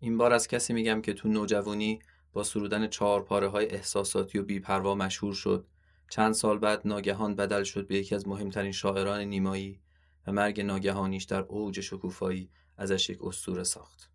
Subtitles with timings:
[0.00, 1.98] این بار از کسی میگم که تو نوجوانی
[2.32, 5.66] با سرودن چهار پاره های احساساتی و بیپروا مشهور شد.
[6.10, 9.80] چند سال بعد ناگهان بدل شد به یکی از مهمترین شاعران نیمایی
[10.26, 14.10] و مرگ ناگهانیش در اوج شکوفایی ازش یک اسطوره ساخت.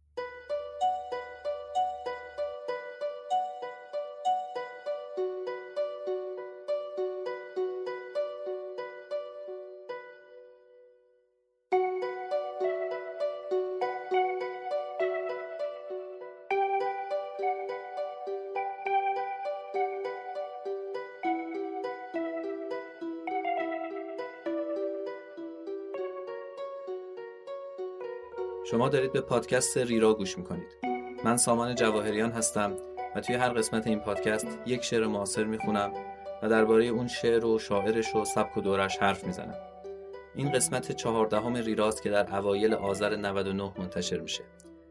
[28.65, 30.77] شما دارید به پادکست ریرا گوش می‌کنید.
[31.23, 32.77] من سامان جواهریان هستم
[33.15, 35.93] و توی هر قسمت این پادکست یک شعر معاصر می‌خونم
[36.43, 39.55] و درباره اون شعر و شاعرش و سبک و دورش حرف می‌زنم.
[40.35, 44.43] این قسمت چهاردهم ریراست که در اوایل آذر 99 منتشر میشه.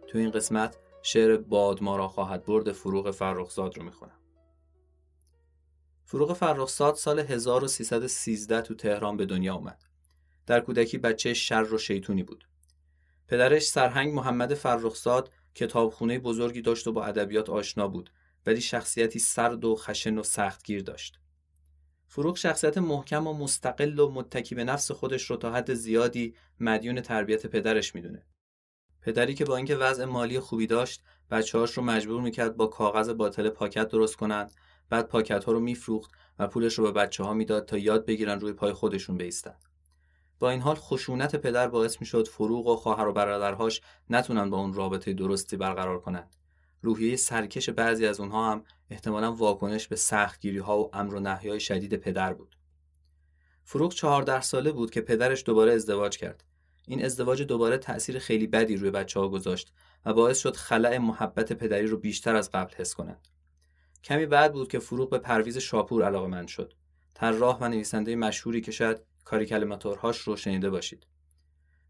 [0.06, 4.18] تو این قسمت شعر باد ما را خواهد برد فروغ فرخزاد رو می‌خونم.
[6.04, 9.82] فروغ فرخزاد سال 1313 تو تهران به دنیا اومد.
[10.46, 12.44] در کودکی بچه شر و شیطونی بود.
[13.32, 18.10] پدرش سرهنگ محمد فرخزاد کتابخونه بزرگی داشت و با ادبیات آشنا بود
[18.46, 21.18] ولی شخصیتی سرد و خشن و سختگیر داشت.
[22.06, 27.00] فروغ شخصیت محکم و مستقل و متکی به نفس خودش رو تا حد زیادی مدیون
[27.00, 28.26] تربیت پدرش می‌دونه.
[29.02, 33.48] پدری که با اینکه وضع مالی خوبی داشت بچه‌هاش رو مجبور می‌کرد با کاغذ باطل
[33.48, 34.54] پاکت درست کنند
[34.90, 38.40] بعد پاکت ها رو میفروخت و پولش رو به بچه ها می‌داد تا یاد بگیرن
[38.40, 39.54] روی پای خودشون بیستن.
[40.42, 44.58] با این حال خشونت پدر باعث می شد فروغ و خواهر و برادرهاش نتونن با
[44.58, 46.36] اون رابطه درستی برقرار کنند.
[46.80, 51.60] روحیه سرکش بعضی از اونها هم احتمالا واکنش به سختگیری ها و امر و های
[51.60, 52.56] شدید پدر بود.
[53.64, 56.44] فروغ چهارده ساله بود که پدرش دوباره ازدواج کرد.
[56.86, 59.72] این ازدواج دوباره تأثیر خیلی بدی روی بچه ها گذاشت
[60.04, 63.28] و باعث شد خلع محبت پدری رو بیشتر از قبل حس کنند.
[64.04, 66.72] کمی بعد بود که فروغ به پرویز شاپور علاقه من شد.
[67.14, 71.06] طراح و نویسنده مشهوری که شاید کاریکلماتورهاش رو شنیده باشید.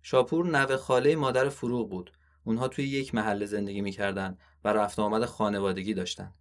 [0.02, 2.12] شاپور نوه خاله مادر فروغ بود.
[2.44, 6.34] اونها توی یک محله زندگی می‌کردن و رفت آمد خانوادگی داشتن.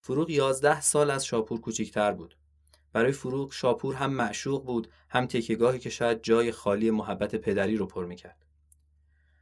[0.00, 2.36] فروغ 11 سال از شاپور کوچیکتر بود.
[2.92, 7.86] برای فروغ شاپور هم معشوق بود هم تکیگاهی که شاید جای خالی محبت پدری رو
[7.86, 8.46] پر می‌کرد.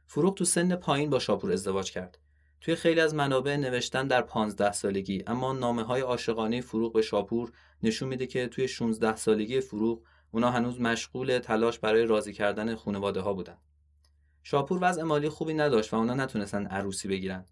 [0.07, 2.19] فروغ تو سن پایین با شاپور ازدواج کرد.
[2.61, 7.51] توی خیلی از منابع نوشتن در 15 سالگی اما نامه های عاشقانه فروغ به شاپور
[7.83, 10.01] نشون میده که توی 16 سالگی فروغ
[10.33, 13.57] اونا هنوز مشغول تلاش برای راضی کردن خانواده ها بودن.
[14.43, 17.45] شاپور وضع مالی خوبی نداشت و اونا نتونستن عروسی بگیرن.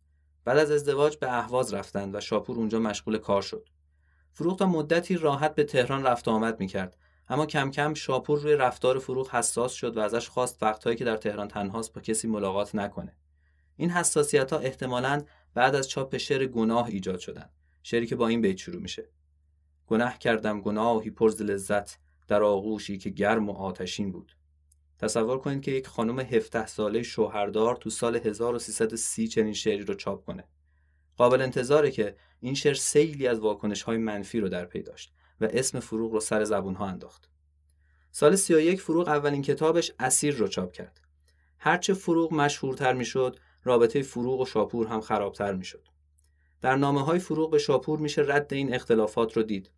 [0.46, 3.70] بعد از ازدواج به اهواز رفتن و شاپور اونجا مشغول کار شد.
[4.34, 6.98] فروغ تا مدتی راحت به تهران رفت و آمد می‌کرد
[7.30, 11.18] اما کم کم شاپور روی رفتار فروغ حساس شد و ازش خواست وقتهایی که در
[11.18, 13.16] تهران تنهاست با کسی ملاقات نکنه.
[13.78, 15.22] این حساسیت ها احتمالاً
[15.54, 17.50] بعد از چاپ شعر گناه ایجاد شدن.
[17.84, 19.10] شعری که با این بیت شروع میشه.
[19.88, 21.98] گناه کردم گناهی پر لذت
[22.32, 24.36] در آغوشی که گرم و آتشین بود.
[25.00, 30.26] تصور کنید که یک خانم 17 ساله شوهردار تو سال 1330 چنین شعری رو چاپ
[30.26, 30.44] کنه.
[31.18, 35.48] قابل انتظاره که این شعر سیلی از واکنش های منفی رو در پی داشت و
[35.50, 37.30] اسم فروغ رو سر زبون ها انداخت.
[38.12, 41.02] سال 31 فروغ اولین کتابش اسیر رو چاپ کرد.
[41.58, 45.88] هرچه فروغ مشهورتر می‌شد رابطه فروغ و شاپور هم خرابتر می‌شد.
[46.62, 49.70] در نامه های فروغ به شاپور میشه رد این اختلافات رو دید.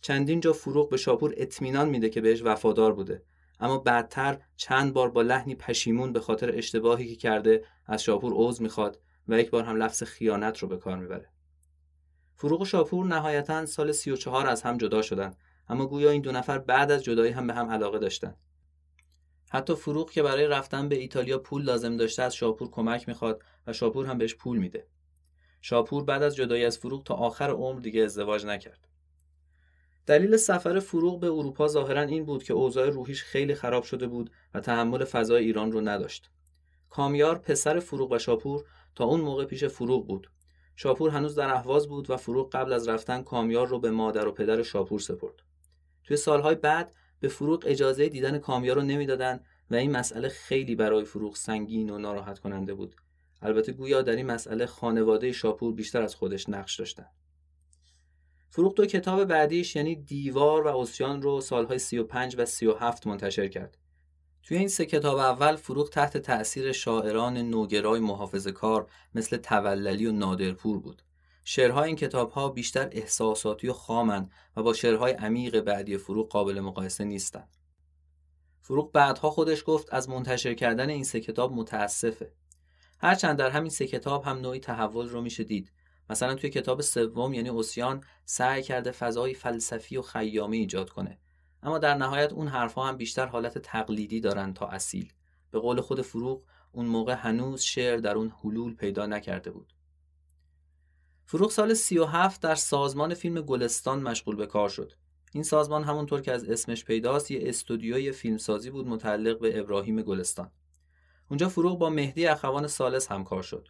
[0.00, 3.22] چندین جا فروغ به شاپور اطمینان میده که بهش وفادار بوده.
[3.60, 8.60] اما بعدتر چند بار با لحنی پشیمون به خاطر اشتباهی که کرده از شاپور عوض
[8.60, 11.28] می‌خواد و یک بار هم لفظ خیانت رو به کار می‌بره.
[12.34, 15.34] فروغ و شاپور نهایتا سال 34 از هم جدا شدن
[15.68, 18.34] اما گویا این دو نفر بعد از جدایی هم به هم علاقه داشتن.
[19.50, 23.72] حتی فروغ که برای رفتن به ایتالیا پول لازم داشته از شاپور کمک می‌خواد و
[23.72, 24.86] شاپور هم بهش پول میده.
[25.60, 28.89] شاپور بعد از جدایی از فروغ تا آخر عمر دیگه ازدواج نکرد.
[30.10, 34.30] دلیل سفر فروغ به اروپا ظاهرا این بود که اوضاع روحیش خیلی خراب شده بود
[34.54, 36.30] و تحمل فضای ایران رو نداشت.
[36.88, 40.30] کامیار پسر فروغ و شاپور تا اون موقع پیش فروغ بود.
[40.76, 44.32] شاپور هنوز در اهواز بود و فروغ قبل از رفتن کامیار رو به مادر و
[44.32, 45.42] پدر شاپور سپرد.
[46.04, 49.40] توی سالهای بعد به فروغ اجازه دیدن کامیار رو نمی‌دادن
[49.70, 52.94] و این مسئله خیلی برای فروغ سنگین و ناراحت کننده بود.
[53.42, 57.06] البته گویا در این مسئله خانواده شاپور بیشتر از خودش نقش داشتن.
[58.52, 63.78] فروغ دو کتاب بعدیش یعنی دیوار و اوسیان رو سالهای 35 و 37 منتشر کرد.
[64.42, 70.12] توی این سه کتاب اول فروغ تحت تأثیر شاعران نوگرای محافظ کار مثل توللی و
[70.12, 71.02] نادرپور بود.
[71.44, 77.04] شعرهای این کتابها بیشتر احساساتی و خامن و با شعرهای عمیق بعدی فروغ قابل مقایسه
[77.04, 77.56] نیستند.
[78.60, 82.32] فروغ بعدها خودش گفت از منتشر کردن این سه کتاب متاسفه.
[82.98, 85.72] هرچند در همین سه کتاب هم نوعی تحول رو میشه دید
[86.10, 91.18] مثلا توی کتاب سوم یعنی اوسیان سعی کرده فضای فلسفی و خیامی ایجاد کنه.
[91.62, 95.12] اما در نهایت اون حرفها هم بیشتر حالت تقلیدی دارن تا اصیل.
[95.50, 96.42] به قول خود فروغ
[96.72, 99.72] اون موقع هنوز شعر در اون حلول پیدا نکرده بود.
[101.26, 104.92] فروغ سال 37 در سازمان فیلم گلستان مشغول به کار شد.
[105.32, 110.50] این سازمان همونطور که از اسمش پیداست یه استودیوی فیلمسازی بود متعلق به ابراهیم گلستان.
[111.28, 113.68] اونجا فروغ با مهدی اخوان سالس همکار شد.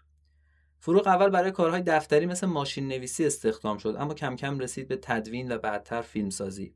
[0.83, 4.97] فروغ اول برای کارهای دفتری مثل ماشین نویسی استخدام شد اما کم کم رسید به
[5.03, 6.75] تدوین و بعدتر فیلمسازی.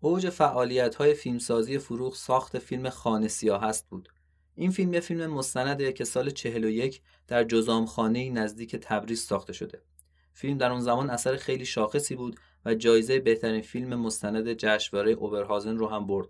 [0.00, 4.08] اوج فعالیت های فیلمسازی فروغ ساخت فیلم خانه سیاه است بود.
[4.54, 9.82] این فیلم یه فیلم مستنده که سال 41 در جزامخانه نزدیک تبریز ساخته شده.
[10.32, 15.76] فیلم در اون زمان اثر خیلی شاخصی بود و جایزه بهترین فیلم مستند جشنواره اوبرهازن
[15.76, 16.28] رو هم برد.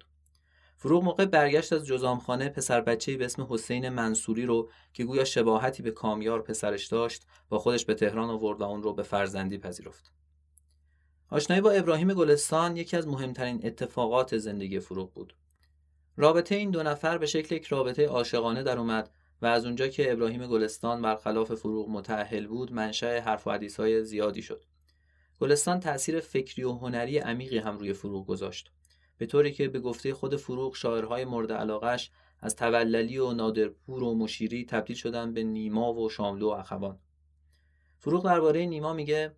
[0.77, 5.83] فروغ موقع برگشت از جزامخانه پسر بچه‌ای به اسم حسین منصوری رو که گویا شباهتی
[5.83, 10.13] به کامیار پسرش داشت با خودش به تهران آورد و اون رو به فرزندی پذیرفت.
[11.31, 15.35] آشنایی با ابراهیم گلستان یکی از مهمترین اتفاقات زندگی فروغ بود.
[16.17, 19.11] رابطه این دو نفر به شکل یک رابطه عاشقانه در اومد
[19.43, 24.43] و از اونجا که ابراهیم گلستان برخلاف فروغ متأهل بود منشأ حرف و حدیث زیادی
[24.43, 24.65] شد.
[25.41, 28.73] گلستان تأثیر فکری و هنری عمیقی هم روی فروغ گذاشت.
[29.19, 32.11] به طوری که به گفته خود فروغ شاعرهای مورد علاقش
[32.41, 36.99] از توللی و نادرپور و مشیری تبدیل شدن به نیما و شاملو و اخوان.
[37.99, 39.37] فروغ درباره نیما میگه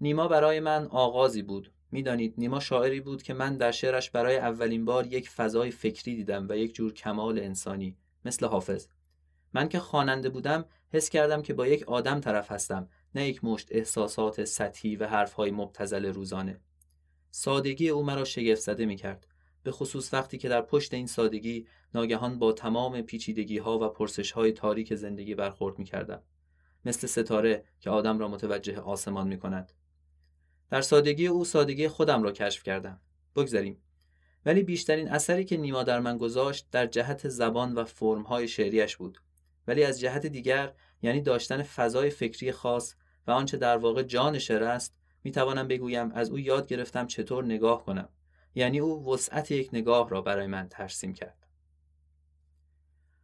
[0.00, 1.72] نیما برای من آغازی بود.
[1.90, 6.46] می‌دانید نیما شاعری بود که من در شعرش برای اولین بار یک فضای فکری دیدم
[6.48, 8.86] و یک جور کمال انسانی مثل حافظ.
[9.54, 13.68] من که خواننده بودم حس کردم که با یک آدم طرف هستم نه یک مشت
[13.70, 16.60] احساسات سطحی و حرفهای مبتزل روزانه.
[17.34, 19.26] سادگی او مرا شگفت زده می کرد.
[19.62, 24.32] به خصوص وقتی که در پشت این سادگی ناگهان با تمام پیچیدگی ها و پرسش
[24.32, 26.22] های تاریک زندگی برخورد می کردم.
[26.84, 29.72] مثل ستاره که آدم را متوجه آسمان می کند.
[30.70, 33.00] در سادگی او سادگی خودم را کشف کردم.
[33.36, 33.82] بگذاریم.
[34.46, 39.18] ولی بیشترین اثری که نیما در من گذاشت در جهت زبان و فرمهای شعریش بود.
[39.66, 42.94] ولی از جهت دیگر یعنی داشتن فضای فکری خاص
[43.26, 47.44] و آنچه در واقع جان شعر است می توانم بگویم از او یاد گرفتم چطور
[47.44, 48.08] نگاه کنم.
[48.54, 51.46] یعنی او وسعت یک نگاه را برای من ترسیم کرد.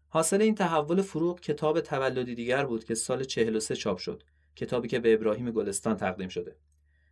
[0.09, 4.23] حاصل این تحول فروغ کتاب تولدی دیگر بود که سال 43 چاپ شد
[4.57, 6.57] کتابی که به ابراهیم گلستان تقدیم شده.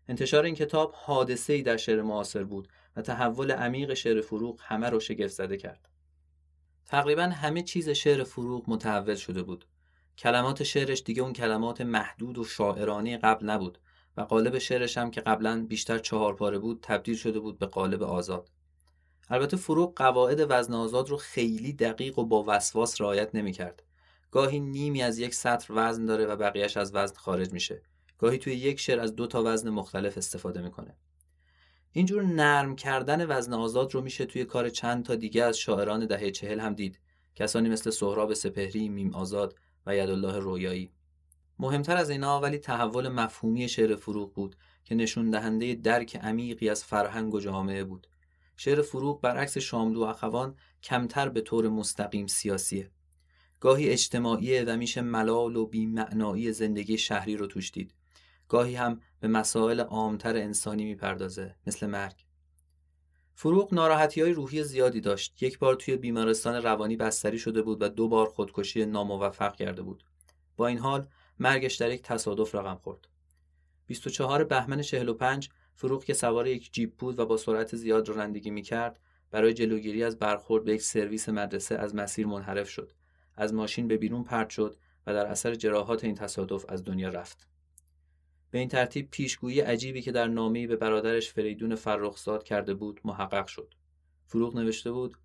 [0.08, 4.90] انتشار این کتاب حادثه ای در شعر معاصر بود و تحول عمیق شعر فروغ همه
[4.90, 5.88] را شگفت زده کرد.
[6.86, 9.64] تقریبا همه چیز شعر فروغ متحول شده بود.
[10.18, 13.78] کلمات شعرش دیگه اون کلمات محدود و شاعرانه قبل نبود.
[14.16, 18.02] و قالب شعرش هم که قبلا بیشتر چهار پاره بود تبدیل شده بود به قالب
[18.02, 18.50] آزاد.
[19.28, 23.82] البته فروغ قواعد وزن آزاد رو خیلی دقیق و با وسواس رعایت نمی‌کرد.
[24.30, 27.82] گاهی نیمی از یک سطر وزن داره و بقیهش از وزن خارج میشه.
[28.18, 30.96] گاهی توی یک شعر از دو تا وزن مختلف استفاده می‌کنه.
[31.92, 36.30] اینجور نرم کردن وزن آزاد رو میشه توی کار چند تا دیگه از شاعران دهه
[36.30, 37.00] چهل هم دید.
[37.34, 40.92] کسانی مثل سهراب سپهری، میم آزاد و یدالله رویایی.
[41.58, 46.85] مهمتر از اینا ولی تحول مفهومی شعر فروغ بود که نشون دهنده درک عمیقی از
[46.85, 48.06] فرهنگ و جامعه بود.
[48.56, 52.91] شعر فروغ برعکس شاملو و اخوان کمتر به طور مستقیم سیاسیه.
[53.61, 57.94] گاهی اجتماعیه و میشه ملال و بیمعنایی زندگی شهری رو توش دید.
[58.48, 62.25] گاهی هم به مسائل عامتر انسانی می‌پردازه مثل مرگ.
[63.34, 65.43] فروغ ناراحتی های روحی زیادی داشت.
[65.43, 70.05] یک بار توی بیمارستان روانی بستری شده بود و دو بار خودکشی ناموفق کرده بود.
[70.56, 73.08] با این حال مرگش در یک تصادف رقم خورد.
[73.86, 79.00] 24 بهمن 45 فروغ که سوار یک جیپ بود و با سرعت زیاد رانندگی می‌کرد
[79.31, 82.93] برای جلوگیری از برخورد به یک سرویس مدرسه از مسیر منحرف شد.
[83.36, 84.76] از ماشین به بیرون پرت شد
[85.06, 87.48] و در اثر جراحات این تصادف از دنیا رفت.
[88.50, 93.46] به این ترتیب پیشگویی عجیبی که در نامه‌ای به برادرش فریدون فرخزاد کرده بود محقق
[93.46, 93.74] شد.
[94.26, 95.16] فروغ نوشته بود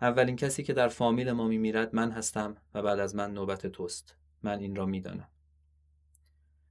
[0.00, 4.14] اولین کسی که در فامیل ما میمیرد من هستم و بعد از من نوبت توست.
[4.46, 5.28] من این را می‌دانم.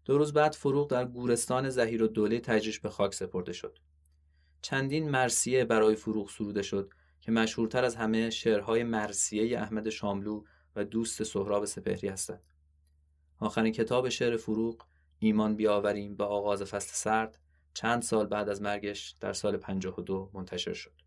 [0.05, 3.77] دو روز بعد فروغ در گورستان زهیر و دوله تجریش به خاک سپرده شد.
[4.62, 10.44] چندین مرسیه برای فروغ سروده شد که مشهورتر از همه شعرهای مرسیه احمد شاملو
[10.75, 12.41] و دوست سهراب سپهری هستند.
[13.39, 14.86] آخرین کتاب شعر فروغ
[15.20, 17.39] ایمان بیاوریم به آغاز فصل سرد
[17.74, 21.04] چند سال بعد از مرگش در سال 52 منتشر شد.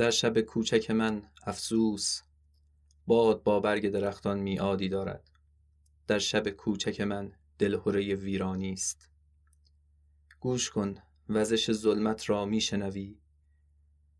[0.00, 2.22] در شب کوچک من افسوس
[3.06, 5.30] باد با برگ درختان میعادی دارد.
[6.06, 9.10] در شب کوچک من دلهوره ویرانی است.
[10.40, 10.94] گوش کن
[11.28, 13.18] وزش ظلمت را میشنوی.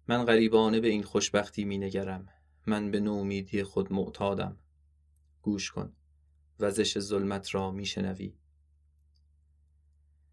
[0.09, 2.29] من غریبانه به این خوشبختی مینگرم.
[2.67, 4.57] من به نومیدی خود معتادم.
[5.43, 5.93] گوش کن
[6.59, 8.35] وزش ظلمت را میشنوی.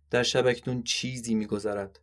[0.10, 2.00] در شبکنون چیزی میگذرد.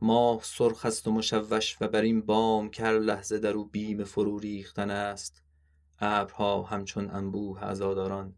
[0.00, 4.38] ماه سرخ است و مشوش و بر این بام کر لحظه در او بیم فرو
[4.38, 5.42] ریختن است.
[5.98, 8.34] ابرها همچون انبوه عزاداران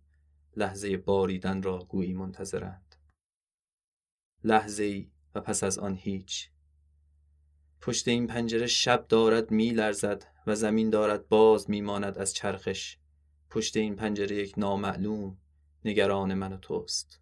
[0.56, 2.96] لحظه باریدن را گویی منتظرند.
[4.44, 6.50] لحظه و پس از آن هیچ.
[7.80, 12.98] پشت این پنجره شب دارد میلرزد و زمین دارد باز میماند از چرخش.
[13.50, 15.38] پشت این پنجره یک نامعلوم
[15.84, 17.20] نگران من و توست.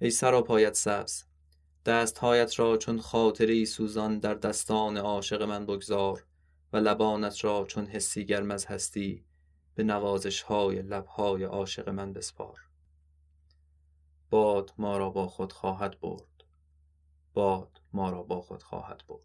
[0.00, 1.25] ای سراپایت سبز
[1.86, 6.24] دستهایت را چون خاطری سوزان در دستان عاشق من بگذار
[6.72, 9.24] و لبانت را چون حسی گرم از هستی
[9.74, 12.60] به نوازش های لبهای عاشق من بسپار.
[14.30, 16.44] باد ما را با خود خواهد برد.
[17.34, 19.20] باد ما را با خود خواهد برد.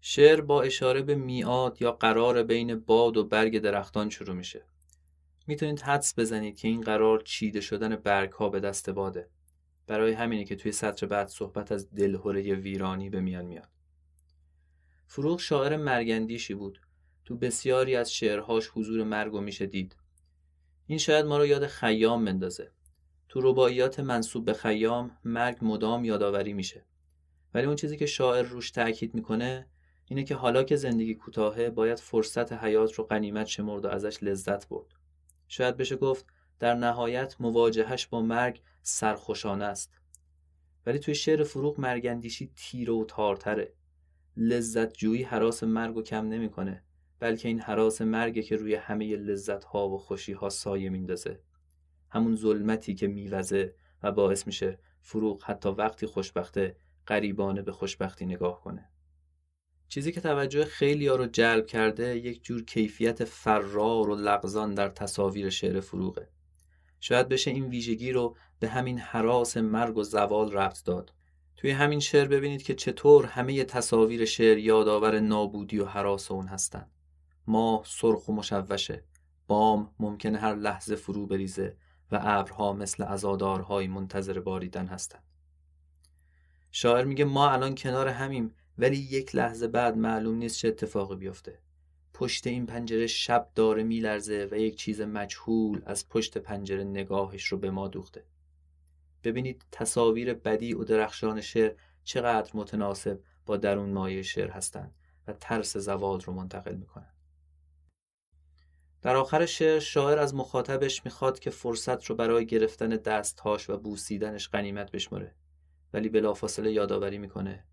[0.00, 4.64] شعر با اشاره به میاد یا قرار بین باد و برگ درختان شروع میشه.
[5.46, 9.28] می‌تونید حدس بزنید که این قرار چیده شدن برگ ها به دست باده.
[9.86, 13.68] برای همینه که توی سطر بعد صحبت از دلهوره ویرانی به میان میاد.
[15.06, 16.80] فروغ شاعر مرگندیشی بود.
[17.24, 19.96] تو بسیاری از شعرهاش حضور مرگ و میشه دید.
[20.86, 22.70] این شاید ما رو یاد خیام بندازه.
[23.28, 26.84] تو رباعیات منصوب به خیام مرگ مدام یادآوری میشه.
[27.54, 29.66] ولی اون چیزی که شاعر روش تاکید می‌کنه
[30.08, 34.68] اینه که حالا که زندگی کوتاهه باید فرصت حیات رو غنیمت شمرد و ازش لذت
[34.68, 34.94] برد.
[35.48, 36.26] شاید بشه گفت
[36.58, 40.00] در نهایت مواجهش با مرگ سرخوشانه است.
[40.86, 43.72] ولی توی شعر فروغ مرگندیشی تیره و تارتره.
[44.36, 46.82] لذت جویی حراس مرگ و کم نمی‌کنه
[47.18, 51.40] بلکه این حراس مرگه که روی همه لذت ها و خوشی ها سایه میندازه.
[52.08, 58.60] همون ظلمتی که میوزه و باعث میشه فروغ حتی وقتی خوشبخته قریبانه به خوشبختی نگاه
[58.60, 58.90] کنه.
[59.88, 64.88] چیزی که توجه خیلی ها رو جلب کرده یک جور کیفیت فرار و لغزان در
[64.88, 66.28] تصاویر شعر فروغه.
[67.06, 71.12] شاید بشه این ویژگی رو به همین حراس مرگ و زوال ربط داد.
[71.56, 76.90] توی همین شعر ببینید که چطور همه تصاویر شعر یادآور نابودی و حراس اون هستن.
[77.46, 79.04] ماه سرخ و مشوشه
[79.46, 81.76] بام ممکنه هر لحظه فرو بریزه
[82.12, 85.24] و ابرها مثل ازادارهای منتظر باریدن هستند
[86.70, 91.58] شاعر میگه ما الان کنار همیم ولی یک لحظه بعد معلوم نیست چه اتفاقی بیفته.
[92.18, 97.58] پشت این پنجره شب داره میلرزه و یک چیز مجهول از پشت پنجره نگاهش رو
[97.58, 98.24] به ما دوخته.
[99.24, 104.94] ببینید تصاویر بدی و درخشان شعر چقدر متناسب با درون مایه شعر هستند
[105.26, 107.14] و ترس زوال رو منتقل می‌کنن.
[109.02, 114.48] در آخر شعر شاعر از مخاطبش می‌خواد که فرصت رو برای گرفتن دستهاش و بوسیدنش
[114.48, 115.34] غنیمت بشمره
[115.92, 117.64] ولی بلافاصله یادآوری می‌کنه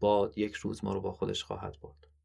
[0.00, 2.15] باد یک روز ما رو با خودش خواهد برد.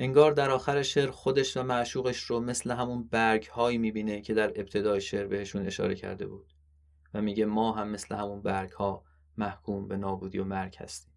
[0.00, 4.48] انگار در آخر شعر خودش و معشوقش رو مثل همون برگ هایی می‌بینه که در
[4.48, 6.54] ابتدای شعر بهشون اشاره کرده بود
[7.14, 9.04] و میگه ما هم مثل همون برگ ها
[9.36, 11.12] محکوم به نابودی و مرگ هستیم.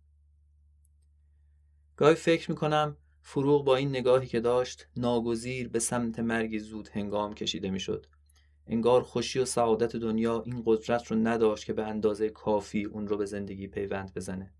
[1.97, 7.33] گاهی فکر می‌کنم فروغ با این نگاهی که داشت ناگزیر به سمت مرگ زود هنگام
[7.33, 8.05] کشیده می‌شد.
[8.67, 13.17] انگار خوشی و سعادت دنیا این قدرت رو نداشت که به اندازه کافی اون رو
[13.17, 14.53] به زندگی پیوند بزنه.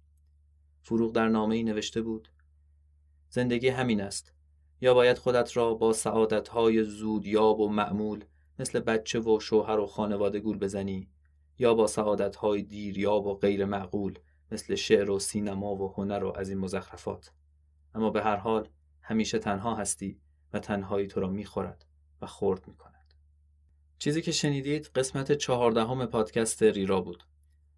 [0.82, 2.30] فروغ در نامه ای نوشته بود
[3.34, 4.34] زندگی همین است.
[4.82, 8.24] یا باید خودت را با سعادتهای زود یاب و معمول
[8.60, 11.10] مثل بچه و شوهر و خانواده گول بزنی
[11.60, 14.20] یا با سعادتهای دیریاب و غیر معقول
[14.52, 17.32] مثل شعر و سینما و هنر و از این مزخرفات
[17.96, 18.70] اما به هر حال
[19.02, 20.20] همیشه تنها هستی
[20.54, 21.86] و تنهایی تو را می‌خورد
[22.22, 23.14] و خورد می‌کند.
[24.00, 27.24] چیزی که شنیدید قسمت چهاردهم پادکست ریرا بود.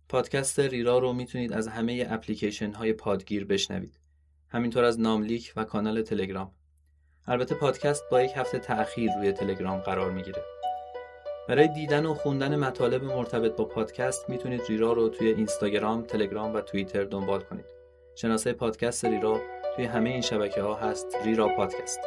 [0.09, 3.99] پادکست ریرا رو می‌تونید از همه اپلیکیشن های پادگیر بشنوید.
[4.53, 6.51] همینطور از ناملیک و کانال تلگرام
[7.27, 10.43] البته پادکست با یک هفته تأخیر روی تلگرام قرار می‌گیره
[11.47, 16.61] برای دیدن و خوندن مطالب مرتبط با پادکست می‌تونید ریرا رو توی اینستاگرام، تلگرام و
[16.61, 17.65] توییتر دنبال کنید.
[18.15, 19.41] شناسه پادکست ریرا
[19.75, 21.99] توی همه این شبکه ها هست ریرا پادکست.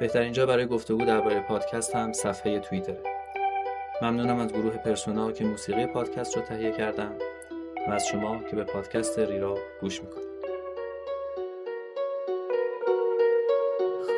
[0.00, 3.02] بهترین جا برای گفتگو درباره پادکست هم صفحه توییتره.
[4.02, 7.12] ممنونم از گروه پرسونا که موسیقی پادکست رو تهیه کردن
[7.88, 10.29] و از شما که به پادکست ریرا گوش می‌کنید.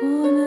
[0.05, 0.42] Oh, no.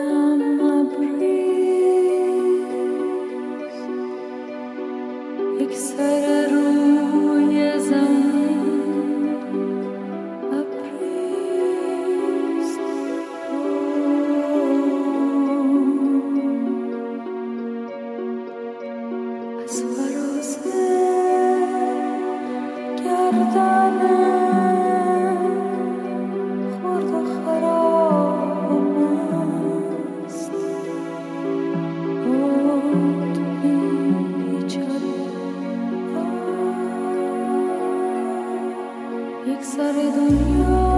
[39.97, 40.96] With you.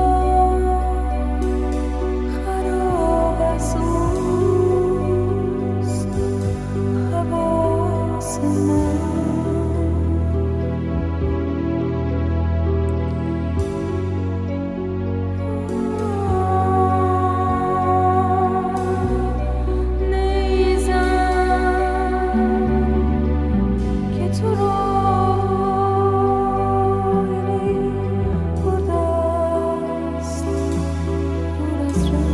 [31.89, 32.28] was wrong.